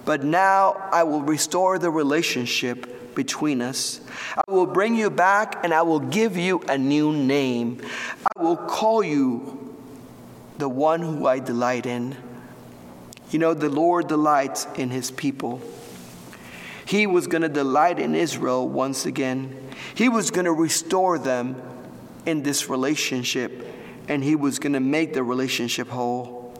But 0.06 0.24
now 0.24 0.90
I 0.92 1.04
will 1.04 1.22
restore 1.22 1.78
the 1.78 1.92
relationship 1.92 3.14
between 3.14 3.62
us. 3.62 4.00
I 4.36 4.52
will 4.52 4.66
bring 4.66 4.96
you 4.96 5.10
back 5.10 5.64
and 5.64 5.74
I 5.74 5.82
will 5.82 6.00
give 6.00 6.38
you 6.38 6.62
a 6.70 6.78
new 6.78 7.12
name. 7.12 7.82
I 8.38 8.42
will 8.42 8.56
call 8.56 9.04
you 9.04 9.76
the 10.58 10.70
one 10.70 11.02
who 11.02 11.28
I 11.28 11.40
delight 11.40 11.86
in. 11.86 12.16
You 13.32 13.40
know, 13.40 13.54
the 13.54 13.70
Lord 13.70 14.08
delights 14.08 14.68
in 14.76 14.90
his 14.90 15.12
people. 15.12 15.62
He 16.88 17.06
was 17.06 17.28
going 17.28 17.42
to 17.42 17.50
delight 17.50 18.00
in 18.00 18.16
Israel 18.16 18.66
once 18.66 19.06
again. 19.06 19.60
He 19.94 20.08
was 20.08 20.32
going 20.32 20.46
to 20.46 20.54
restore 20.54 21.20
them 21.20 21.62
in 22.26 22.44
this 22.44 22.70
relationship, 22.70 23.68
and 24.08 24.24
He 24.24 24.38
was 24.38 24.58
going 24.58 24.72
to 24.72 24.80
make 24.80 25.14
the 25.14 25.22
relationship 25.22 25.90
whole. 25.90 26.58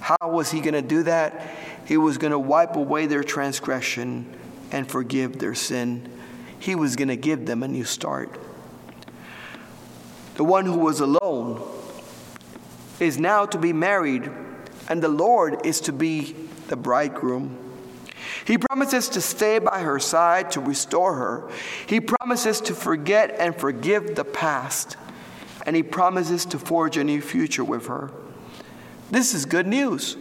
How 0.00 0.18
was 0.28 0.50
He 0.50 0.60
going 0.60 0.74
to 0.74 0.82
do 0.82 1.02
that? 1.04 1.56
He 1.86 1.96
was 1.96 2.18
going 2.18 2.32
to 2.32 2.38
wipe 2.38 2.76
away 2.76 3.06
their 3.06 3.24
transgression 3.24 4.26
and 4.70 4.86
forgive 4.86 5.38
their 5.38 5.54
sin. 5.54 6.12
He 6.58 6.74
was 6.74 6.94
going 6.94 7.08
to 7.08 7.16
give 7.16 7.46
them 7.46 7.62
a 7.62 7.68
new 7.68 7.84
start. 7.84 8.38
The 10.34 10.44
one 10.44 10.66
who 10.66 10.76
was 10.76 11.00
alone 11.00 11.62
is 13.00 13.18
now 13.18 13.46
to 13.46 13.56
be 13.56 13.72
married, 13.72 14.30
and 14.90 15.02
the 15.02 15.08
Lord 15.08 15.64
is 15.64 15.80
to 15.82 15.92
be 15.92 16.36
the 16.66 16.76
bridegroom. 16.76 17.67
He 18.48 18.56
promises 18.56 19.10
to 19.10 19.20
stay 19.20 19.58
by 19.58 19.80
her 19.80 19.98
side 19.98 20.52
to 20.52 20.60
restore 20.60 21.16
her. 21.16 21.50
He 21.86 22.00
promises 22.00 22.62
to 22.62 22.74
forget 22.74 23.36
and 23.38 23.54
forgive 23.54 24.14
the 24.14 24.24
past. 24.24 24.96
And 25.66 25.76
he 25.76 25.82
promises 25.82 26.46
to 26.46 26.58
forge 26.58 26.96
a 26.96 27.04
new 27.04 27.20
future 27.20 27.62
with 27.62 27.88
her. 27.88 28.10
This 29.10 29.34
is 29.34 29.44
good 29.44 29.66
news. 29.66 30.16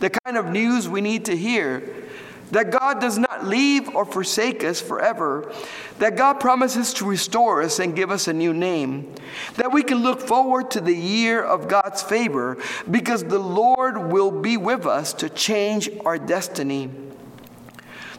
The 0.00 0.10
kind 0.10 0.36
of 0.36 0.48
news 0.48 0.86
we 0.86 1.00
need 1.00 1.24
to 1.24 1.36
hear 1.36 2.04
that 2.50 2.70
God 2.70 3.00
does 3.00 3.16
not 3.16 3.46
leave 3.46 3.88
or 3.94 4.04
forsake 4.04 4.62
us 4.62 4.82
forever, 4.82 5.50
that 5.98 6.18
God 6.18 6.40
promises 6.40 6.92
to 6.94 7.06
restore 7.06 7.62
us 7.62 7.78
and 7.78 7.96
give 7.96 8.10
us 8.10 8.28
a 8.28 8.34
new 8.34 8.52
name, 8.52 9.14
that 9.54 9.72
we 9.72 9.82
can 9.82 10.02
look 10.02 10.20
forward 10.20 10.70
to 10.72 10.80
the 10.82 10.94
year 10.94 11.42
of 11.42 11.68
God's 11.68 12.02
favor 12.02 12.58
because 12.90 13.24
the 13.24 13.38
Lord 13.38 14.12
will 14.12 14.30
be 14.30 14.58
with 14.58 14.84
us 14.84 15.14
to 15.14 15.30
change 15.30 15.88
our 16.04 16.18
destiny. 16.18 16.90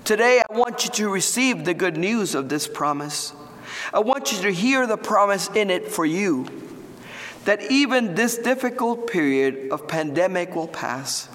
Today, 0.04 0.42
I 0.50 0.58
want 0.58 0.86
you 0.86 0.92
to 0.92 1.10
receive 1.10 1.64
the 1.64 1.74
good 1.74 1.96
news 1.96 2.34
of 2.34 2.50
this 2.50 2.68
promise. 2.68 3.34
I 3.94 4.00
want 4.00 4.32
you 4.32 4.42
to 4.42 4.52
hear 4.52 4.88
the 4.88 4.98
promise 4.98 5.48
in 5.50 5.70
it 5.70 5.88
for 5.90 6.06
you 6.06 6.48
that 7.46 7.72
even 7.72 8.16
this 8.16 8.38
difficult 8.38 9.08
period 9.08 9.72
of 9.72 9.88
pandemic 9.88 10.56
will 10.56 10.68
pass 10.68 11.30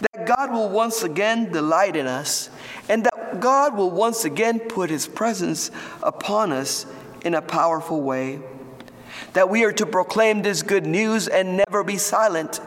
that 0.00 0.26
God 0.26 0.52
will 0.52 0.68
once 0.68 1.02
again 1.02 1.50
delight 1.52 1.96
in 1.96 2.06
us, 2.06 2.50
and 2.88 3.04
that 3.04 3.40
God 3.40 3.76
will 3.76 3.90
once 3.90 4.24
again 4.24 4.58
put 4.58 4.90
His 4.90 5.06
presence 5.06 5.70
upon 6.02 6.52
us 6.52 6.86
in 7.24 7.34
a 7.34 7.42
powerful 7.42 8.00
way. 8.00 8.40
That 9.32 9.48
we 9.48 9.64
are 9.64 9.72
to 9.72 9.86
proclaim 9.86 10.42
this 10.42 10.62
good 10.62 10.86
news 10.86 11.28
and 11.28 11.56
never 11.56 11.82
be 11.84 11.96
silent, 11.96 12.60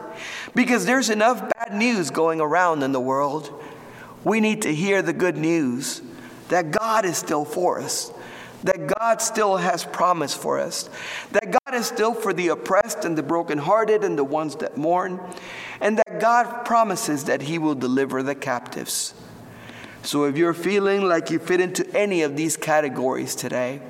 because 0.54 0.86
there's 0.86 1.10
enough 1.10 1.50
bad 1.58 1.74
news 1.74 2.10
going 2.10 2.40
around 2.40 2.82
in 2.82 2.92
the 2.92 3.00
world. 3.00 3.52
We 4.24 4.40
need 4.40 4.62
to 4.62 4.74
hear 4.74 5.02
the 5.02 5.12
good 5.12 5.36
news 5.36 6.02
that 6.48 6.70
God 6.70 7.04
is 7.04 7.16
still 7.16 7.44
for 7.44 7.80
us, 7.80 8.12
that 8.62 8.86
God 8.98 9.20
still 9.20 9.56
has 9.56 9.84
promise 9.84 10.34
for 10.34 10.60
us, 10.60 10.88
that 11.32 11.50
God 11.50 11.74
is 11.74 11.86
still 11.86 12.14
for 12.14 12.32
the 12.32 12.48
oppressed 12.48 13.04
and 13.04 13.16
the 13.16 13.22
brokenhearted 13.22 14.04
and 14.04 14.16
the 14.16 14.24
ones 14.24 14.56
that 14.56 14.76
mourn, 14.76 15.20
and 15.80 15.98
that 15.98 16.20
God 16.20 16.64
promises 16.64 17.24
that 17.24 17.42
He 17.42 17.58
will 17.58 17.74
deliver 17.74 18.22
the 18.22 18.34
captives. 18.34 19.14
So 20.04 20.24
if 20.24 20.36
you're 20.36 20.54
feeling 20.54 21.08
like 21.08 21.30
you 21.30 21.38
fit 21.38 21.60
into 21.60 21.88
any 21.96 22.22
of 22.22 22.36
these 22.36 22.56
categories 22.56 23.34
today, 23.34 23.80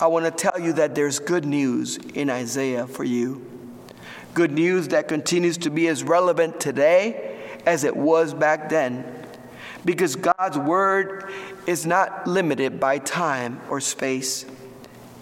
I 0.00 0.06
want 0.06 0.24
to 0.26 0.30
tell 0.30 0.60
you 0.60 0.72
that 0.74 0.94
there's 0.94 1.18
good 1.18 1.44
news 1.44 1.96
in 1.96 2.30
Isaiah 2.30 2.86
for 2.86 3.02
you. 3.02 3.44
Good 4.34 4.52
news 4.52 4.88
that 4.88 5.08
continues 5.08 5.58
to 5.58 5.70
be 5.70 5.88
as 5.88 6.04
relevant 6.04 6.60
today 6.60 7.36
as 7.66 7.82
it 7.82 7.96
was 7.96 8.34
back 8.34 8.68
then. 8.68 9.17
Because 9.84 10.16
God's 10.16 10.58
word 10.58 11.32
is 11.66 11.86
not 11.86 12.26
limited 12.26 12.80
by 12.80 12.98
time 12.98 13.60
or 13.70 13.80
space. 13.80 14.44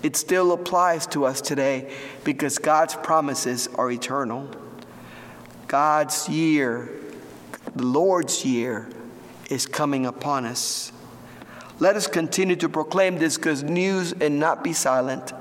It 0.02 0.16
still 0.16 0.52
applies 0.52 1.06
to 1.08 1.24
us 1.24 1.40
today 1.40 1.92
because 2.24 2.58
God's 2.58 2.94
promises 2.94 3.68
are 3.74 3.90
eternal. 3.90 4.50
God's 5.68 6.28
year, 6.28 6.88
the 7.74 7.84
Lord's 7.84 8.44
year, 8.44 8.88
is 9.50 9.66
coming 9.66 10.06
upon 10.06 10.44
us. 10.44 10.92
Let 11.78 11.96
us 11.96 12.06
continue 12.06 12.56
to 12.56 12.68
proclaim 12.68 13.18
this 13.18 13.36
good 13.36 13.68
news 13.68 14.12
and 14.12 14.40
not 14.40 14.64
be 14.64 14.72
silent. 14.72 15.32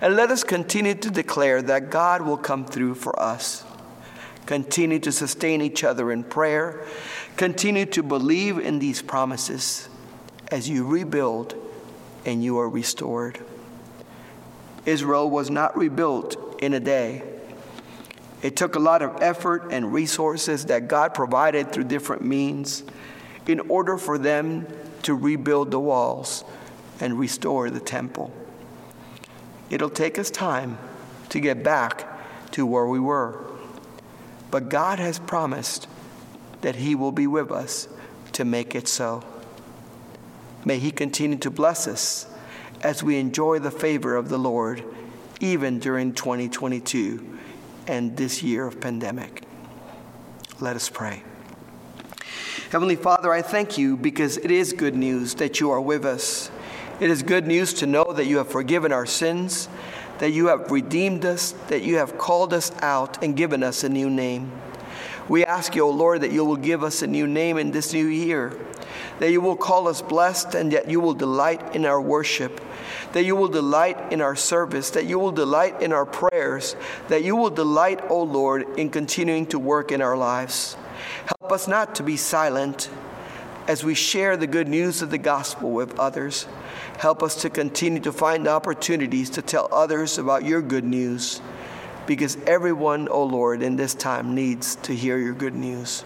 And 0.00 0.16
let 0.16 0.30
us 0.30 0.42
continue 0.42 0.94
to 0.94 1.10
declare 1.10 1.60
that 1.62 1.90
God 1.90 2.22
will 2.22 2.38
come 2.38 2.64
through 2.64 2.94
for 2.94 3.18
us. 3.20 3.64
Continue 4.46 4.98
to 5.00 5.12
sustain 5.12 5.62
each 5.62 5.84
other 5.84 6.10
in 6.10 6.24
prayer. 6.24 6.84
Continue 7.36 7.86
to 7.86 8.02
believe 8.02 8.58
in 8.58 8.78
these 8.78 9.00
promises 9.00 9.88
as 10.50 10.68
you 10.68 10.86
rebuild 10.86 11.54
and 12.24 12.42
you 12.42 12.58
are 12.58 12.68
restored. 12.68 13.38
Israel 14.84 15.30
was 15.30 15.50
not 15.50 15.76
rebuilt 15.76 16.60
in 16.60 16.74
a 16.74 16.80
day. 16.80 17.22
It 18.42 18.56
took 18.56 18.74
a 18.74 18.80
lot 18.80 19.02
of 19.02 19.22
effort 19.22 19.68
and 19.70 19.92
resources 19.92 20.66
that 20.66 20.88
God 20.88 21.14
provided 21.14 21.72
through 21.72 21.84
different 21.84 22.22
means 22.22 22.82
in 23.46 23.60
order 23.60 23.96
for 23.96 24.18
them 24.18 24.66
to 25.02 25.14
rebuild 25.14 25.70
the 25.70 25.80
walls 25.80 26.44
and 27.00 27.18
restore 27.18 27.70
the 27.70 27.80
temple. 27.80 28.32
It'll 29.70 29.90
take 29.90 30.18
us 30.18 30.30
time 30.30 30.78
to 31.30 31.40
get 31.40 31.62
back 31.62 32.06
to 32.52 32.66
where 32.66 32.86
we 32.86 33.00
were. 33.00 33.51
But 34.52 34.68
God 34.68 35.00
has 35.00 35.18
promised 35.18 35.88
that 36.60 36.76
He 36.76 36.94
will 36.94 37.10
be 37.10 37.26
with 37.26 37.50
us 37.50 37.88
to 38.32 38.44
make 38.44 38.76
it 38.76 38.86
so. 38.86 39.24
May 40.64 40.78
He 40.78 40.92
continue 40.92 41.38
to 41.38 41.50
bless 41.50 41.88
us 41.88 42.26
as 42.82 43.02
we 43.02 43.18
enjoy 43.18 43.58
the 43.58 43.70
favor 43.70 44.14
of 44.14 44.28
the 44.28 44.38
Lord, 44.38 44.84
even 45.40 45.78
during 45.78 46.12
2022 46.12 47.38
and 47.86 48.16
this 48.16 48.42
year 48.42 48.66
of 48.66 48.78
pandemic. 48.78 49.42
Let 50.60 50.76
us 50.76 50.90
pray. 50.90 51.22
Heavenly 52.70 52.96
Father, 52.96 53.32
I 53.32 53.40
thank 53.40 53.78
you 53.78 53.96
because 53.96 54.36
it 54.36 54.50
is 54.50 54.74
good 54.74 54.94
news 54.94 55.34
that 55.36 55.60
you 55.60 55.70
are 55.70 55.80
with 55.80 56.04
us. 56.04 56.50
It 57.00 57.10
is 57.10 57.22
good 57.22 57.46
news 57.46 57.72
to 57.74 57.86
know 57.86 58.12
that 58.12 58.26
you 58.26 58.36
have 58.36 58.48
forgiven 58.48 58.92
our 58.92 59.06
sins, 59.06 59.68
that 60.22 60.30
you 60.30 60.46
have 60.46 60.70
redeemed 60.70 61.24
us, 61.24 61.50
that 61.66 61.82
you 61.82 61.96
have 61.96 62.16
called 62.16 62.54
us 62.54 62.70
out 62.80 63.20
and 63.24 63.36
given 63.36 63.64
us 63.64 63.82
a 63.82 63.88
new 63.88 64.08
name. 64.08 64.52
We 65.28 65.44
ask 65.44 65.74
you, 65.74 65.82
O 65.82 65.90
Lord, 65.90 66.20
that 66.20 66.30
you 66.30 66.44
will 66.44 66.54
give 66.54 66.84
us 66.84 67.02
a 67.02 67.08
new 67.08 67.26
name 67.26 67.58
in 67.58 67.72
this 67.72 67.92
new 67.92 68.06
year 68.06 68.56
that 69.18 69.30
you 69.30 69.40
will 69.40 69.56
call 69.56 69.88
us 69.88 70.02
blessed 70.02 70.54
and 70.54 70.72
that 70.72 70.88
you 70.88 71.00
will 71.00 71.14
delight 71.14 71.74
in 71.74 71.86
our 71.86 72.00
worship, 72.00 72.60
that 73.12 73.24
you 73.24 73.36
will 73.36 73.48
delight 73.48 74.12
in 74.12 74.20
our 74.20 74.34
service, 74.34 74.90
that 74.90 75.06
you 75.06 75.18
will 75.18 75.32
delight 75.32 75.80
in 75.82 75.92
our 75.92 76.06
prayers, 76.06 76.76
that 77.08 77.22
you 77.22 77.36
will 77.36 77.50
delight, 77.50 78.00
O 78.08 78.22
Lord, 78.22 78.66
in 78.78 78.90
continuing 78.90 79.46
to 79.46 79.58
work 79.58 79.92
in 79.92 80.02
our 80.02 80.16
lives. 80.16 80.76
Help 81.26 81.52
us 81.52 81.68
not 81.68 81.94
to 81.96 82.02
be 82.02 82.16
silent 82.16 82.90
as 83.68 83.84
we 83.84 83.94
share 83.94 84.36
the 84.36 84.46
good 84.46 84.68
news 84.68 85.02
of 85.02 85.10
the 85.10 85.18
gospel 85.18 85.70
with 85.70 85.98
others. 85.98 86.46
Help 86.98 87.22
us 87.22 87.42
to 87.42 87.50
continue 87.50 88.00
to 88.00 88.12
find 88.12 88.48
opportunities 88.48 89.30
to 89.30 89.42
tell 89.42 89.68
others 89.72 90.18
about 90.18 90.44
your 90.44 90.62
good 90.62 90.84
news 90.84 91.40
because 92.06 92.36
everyone, 92.46 93.08
O 93.08 93.12
oh 93.12 93.24
Lord, 93.24 93.62
in 93.62 93.76
this 93.76 93.94
time 93.94 94.34
needs 94.34 94.76
to 94.76 94.94
hear 94.94 95.18
your 95.18 95.34
good 95.34 95.54
news. 95.54 96.04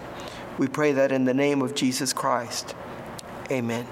We 0.59 0.69
pray 0.69 0.93
that 0.93 1.13
in 1.13 1.25
the 1.25 1.35
name 1.35 1.63
of 1.63 1.75
Jesus 1.75 2.13
Christ. 2.13 2.75
Amen. 3.51 3.87